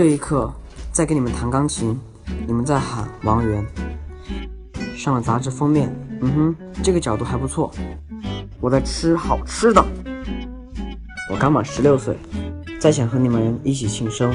[0.00, 0.50] 这一刻
[0.90, 1.94] 在给你们弹钢琴，
[2.46, 3.62] 你们在喊王源，
[4.96, 5.94] 上了杂志封面。
[6.22, 7.70] 嗯哼，这个角度还不错。
[8.62, 9.84] 我在吃好吃的。
[11.30, 12.16] 我刚满十六岁，
[12.80, 14.34] 在想和你们一起庆生。